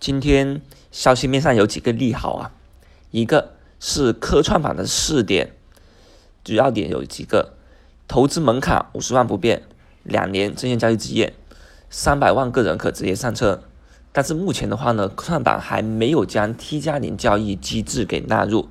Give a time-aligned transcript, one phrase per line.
[0.00, 2.52] 今天消息面上有几个利好啊，
[3.10, 5.52] 一个是科创板的试点，
[6.42, 7.52] 主要点有几个，
[8.08, 9.62] 投资门槛五十万不变，
[10.02, 11.34] 两年证券交易之夜，
[11.90, 13.62] 三百万个人可直接上车。
[14.10, 18.70] 但是目前的话呢，科创板还没有将 T 加零交易机制给纳入，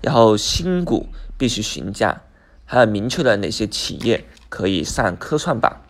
[0.00, 1.06] 然后新股
[1.38, 2.22] 必须询价，
[2.64, 5.80] 还有明确的哪些企业可以上科创板。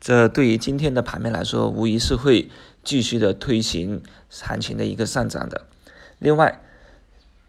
[0.00, 2.50] 这对于今天的盘面来说，无疑是会
[2.84, 5.62] 继续的推行行情的一个上涨的。
[6.18, 6.60] 另外，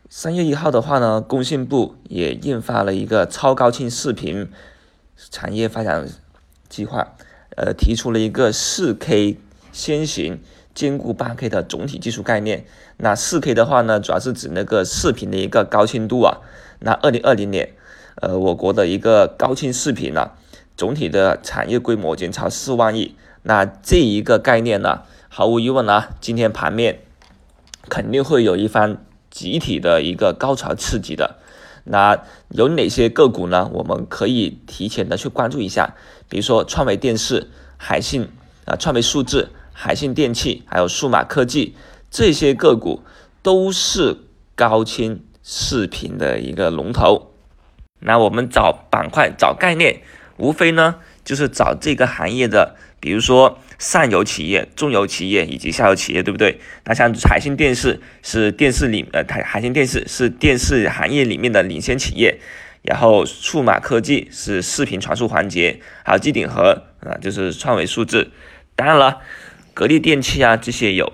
[0.09, 4.49] 三月一号的话呢，工信部也印发了一个超高清视频
[5.29, 6.07] 产业发展
[6.69, 7.15] 计划，
[7.55, 9.39] 呃，提出了一个四 K。
[9.73, 10.41] 先行
[10.73, 12.65] 兼顾八 K 的总体技术概念。
[12.97, 16.39] 那四 K 的话呢，主要是指那个视频的一个高清度啊。
[16.79, 17.75] 那二零二零年，
[18.15, 20.31] 呃，我国的一个高清视频呢，
[20.77, 23.15] 总体的产业规模减超四万亿。
[23.43, 27.01] 那这一个概念呢，毫无疑问呢，今天盘面
[27.89, 31.37] 肯定会有一番集体的一个高潮刺激的。
[31.83, 33.69] 那有哪些个股呢？
[33.73, 35.95] 我们可以提前的去关注一下，
[36.29, 38.29] 比如说创维电视、海信
[38.65, 39.49] 啊，创维数字。
[39.79, 41.75] 海信电器还有数码科技
[42.09, 43.03] 这些个股
[43.43, 44.17] 都是
[44.55, 47.31] 高清视频的一个龙头。
[47.99, 50.01] 那我们找板块、找概念，
[50.37, 56.59] 无非呢就是找这个行业的，比如说上游企业、中游企业以及下游企业，对不对？
[56.85, 62.39] 那像海信电视是电视里呃，海海信电视是电视行业里面的领先企业，
[62.81, 68.31] 然后数码科技是视频传输环节，还有机顶盒啊，就是创维数字。
[68.75, 69.21] 当然了。
[69.73, 71.13] 格力电器啊，这些有。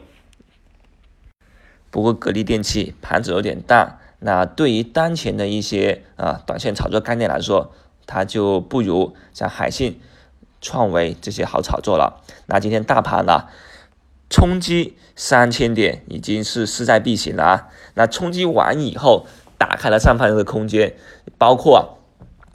[1.92, 7.76] 不过格力电器盘子有点大，那对于当前的一些啊短线炒作概念来说，
[8.06, 10.00] 它就不如像海信、
[10.62, 12.22] 创维这些好炒作了。
[12.48, 13.46] 那今天大盘呢，
[14.30, 17.68] 冲击三千点已经是势在必行了啊。
[17.96, 19.26] 那冲击完以后，
[19.58, 20.96] 打开了上方的空间，
[21.38, 22.00] 包括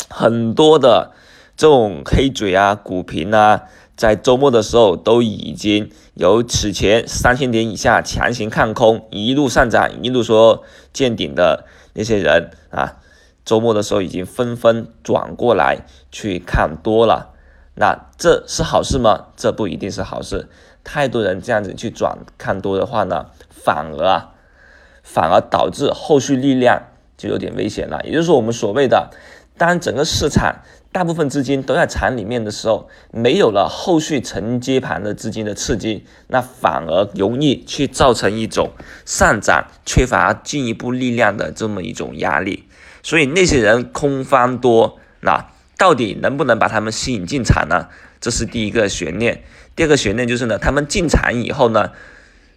[0.09, 1.13] 很多的
[1.57, 3.63] 这种黑嘴啊、股评啊。
[3.97, 11.65] 在周末的时候，都已经由此前三千点以下强行看空，一路上涨，一路说见顶的
[11.95, 12.99] 那些人啊，
[13.49, 15.79] 周末的时候已经纷纷转过来
[16.13, 17.35] 去看多了。
[17.75, 19.29] 那这是好事吗？
[19.39, 20.51] 这不一定是好事。
[20.85, 24.35] 太多人这样子去转看多的话呢，反而啊，
[25.03, 28.03] 反而导致后续力量就有点危险了。
[28.05, 29.09] 也就是说，我们所谓的，
[29.59, 30.63] 当整个市场。
[30.91, 38.71] 大部分资金都在场里面的时候，没有了后续承接盘的资金的刺激，那反而容易去造成一种
[39.05, 42.65] 上涨缺乏进一步力量的这么一种压力。
[43.03, 47.89] 所以那些人空方多，那到底能不能把他们吸引进场呢？
[48.19, 49.45] 这是第一个悬念。
[49.77, 51.93] 第二个悬念就是呢，他们进场以后呢，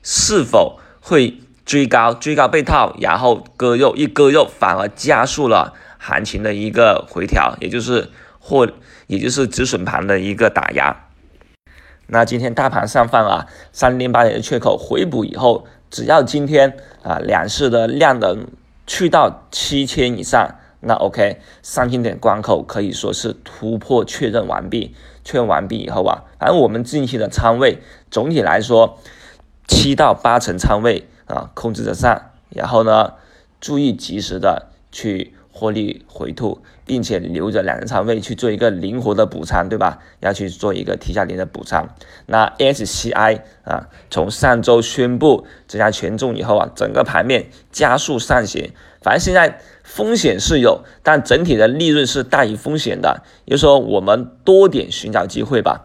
[0.02, 2.14] 是否会追高？
[2.14, 8.10] 追高被套，然后割肉，一割肉反而加速了行情的一个回调，也就是。
[8.44, 8.68] 或
[9.06, 11.10] 也就是止损盘的一个打压，
[12.08, 18.48] 那今天大盘上方啊，三零八点的缺口回补以后，只要今天啊两市的量能
[18.88, 24.96] 去到七千以上，那 OK，三千点关口可以说是突破确认完毕。
[25.24, 27.78] 确认完毕以后啊，反正我们近期的仓位
[28.10, 28.98] 总体来说
[29.68, 33.14] 七到八成仓位啊控制着上，然后呢
[33.60, 35.34] 注意及时的去。
[35.54, 40.00] 获利回吐，并且留着两个仓位去做一个灵活的补仓，对吧？
[40.22, 41.90] 要去做一个 T 加零的补仓。
[42.26, 48.72] 那 SCI 啊，从上周宣布增加权重以后啊，整个盘面加速上行。
[49.02, 53.22] 反正现在风险是有，但整体的利润是大于风险的。
[53.44, 55.84] 也就说，我们多点寻找机会吧。